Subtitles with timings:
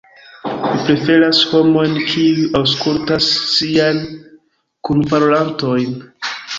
[0.69, 4.03] Mi preferas homojn, kiuj aŭskultas siajn
[4.91, 5.99] kunparolantojn.